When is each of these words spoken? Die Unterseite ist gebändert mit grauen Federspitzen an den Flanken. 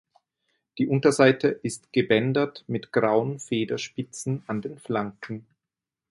Die 0.79 0.87
Unterseite 0.87 1.47
ist 1.49 1.93
gebändert 1.93 2.63
mit 2.65 2.91
grauen 2.91 3.39
Federspitzen 3.39 4.41
an 4.47 4.63
den 4.63 4.79
Flanken. 4.79 5.45